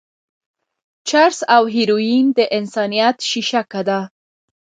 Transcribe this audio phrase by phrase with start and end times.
[1.07, 3.99] چرس او هيروين د انسانيت شېشکه ده.